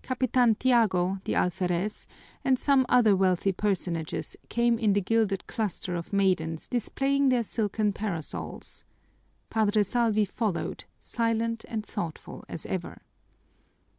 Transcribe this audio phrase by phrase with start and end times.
[0.00, 2.06] Capitan Tiago, the alferez,
[2.42, 7.92] and some other wealthy personages came in the gilded cluster of maidens displaying their silken
[7.92, 8.84] parasols.
[9.50, 13.02] Padre Salvi followed, silent and thoughtful as ever.